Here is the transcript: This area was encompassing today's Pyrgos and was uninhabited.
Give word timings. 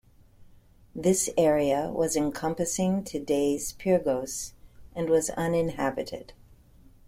This 0.95 1.29
area 1.37 1.91
was 1.91 2.15
encompassing 2.15 3.03
today's 3.03 3.73
Pyrgos 3.73 4.53
and 4.95 5.07
was 5.07 5.29
uninhabited. 5.29 6.33